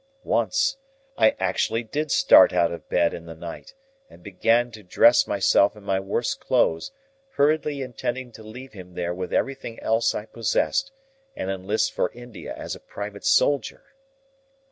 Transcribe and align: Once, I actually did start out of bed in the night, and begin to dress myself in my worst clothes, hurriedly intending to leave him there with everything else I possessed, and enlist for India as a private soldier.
Once, 0.23 0.77
I 1.15 1.35
actually 1.39 1.83
did 1.83 2.09
start 2.09 2.53
out 2.53 2.71
of 2.71 2.89
bed 2.89 3.13
in 3.13 3.27
the 3.27 3.35
night, 3.35 3.75
and 4.09 4.23
begin 4.23 4.71
to 4.71 4.81
dress 4.81 5.27
myself 5.27 5.75
in 5.75 5.83
my 5.83 5.99
worst 5.99 6.39
clothes, 6.39 6.91
hurriedly 7.35 7.83
intending 7.83 8.31
to 8.31 8.41
leave 8.41 8.73
him 8.73 8.95
there 8.95 9.13
with 9.13 9.31
everything 9.31 9.79
else 9.79 10.15
I 10.15 10.25
possessed, 10.25 10.91
and 11.35 11.51
enlist 11.51 11.93
for 11.93 12.11
India 12.13 12.51
as 12.55 12.73
a 12.75 12.79
private 12.79 13.25
soldier. 13.25 13.93